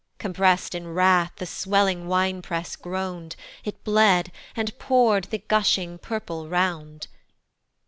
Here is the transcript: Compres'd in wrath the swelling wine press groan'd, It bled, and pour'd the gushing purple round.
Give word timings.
Compres'd 0.17 0.73
in 0.73 0.87
wrath 0.87 1.33
the 1.35 1.45
swelling 1.45 2.07
wine 2.07 2.41
press 2.41 2.75
groan'd, 2.75 3.35
It 3.63 3.83
bled, 3.83 4.31
and 4.55 4.75
pour'd 4.79 5.25
the 5.25 5.37
gushing 5.47 5.99
purple 5.99 6.49
round. 6.49 7.05